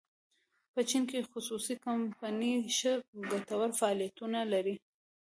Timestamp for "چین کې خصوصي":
0.89-1.75